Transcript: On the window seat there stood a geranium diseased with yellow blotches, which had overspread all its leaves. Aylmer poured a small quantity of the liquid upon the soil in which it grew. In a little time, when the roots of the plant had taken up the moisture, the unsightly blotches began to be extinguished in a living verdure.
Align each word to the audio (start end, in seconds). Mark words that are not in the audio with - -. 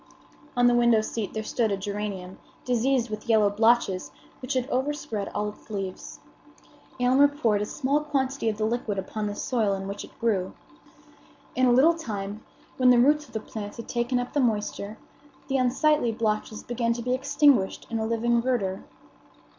On 0.57 0.65
the 0.65 0.73
window 0.73 1.01
seat 1.01 1.33
there 1.35 1.43
stood 1.43 1.71
a 1.71 1.77
geranium 1.77 2.39
diseased 2.65 3.11
with 3.11 3.29
yellow 3.29 3.51
blotches, 3.51 4.09
which 4.41 4.53
had 4.55 4.67
overspread 4.71 5.29
all 5.35 5.49
its 5.49 5.69
leaves. 5.69 6.19
Aylmer 6.99 7.27
poured 7.27 7.61
a 7.61 7.67
small 7.67 7.99
quantity 7.99 8.49
of 8.49 8.57
the 8.57 8.65
liquid 8.65 8.97
upon 8.97 9.27
the 9.27 9.35
soil 9.35 9.75
in 9.75 9.87
which 9.87 10.03
it 10.03 10.17
grew. 10.19 10.55
In 11.53 11.67
a 11.67 11.71
little 11.71 11.93
time, 11.93 12.43
when 12.77 12.89
the 12.89 12.97
roots 12.97 13.27
of 13.27 13.33
the 13.33 13.39
plant 13.39 13.75
had 13.75 13.87
taken 13.87 14.17
up 14.19 14.33
the 14.33 14.39
moisture, 14.39 14.97
the 15.47 15.57
unsightly 15.57 16.11
blotches 16.11 16.63
began 16.63 16.93
to 16.93 17.03
be 17.03 17.13
extinguished 17.13 17.85
in 17.91 17.99
a 17.99 18.05
living 18.07 18.41
verdure. 18.41 18.83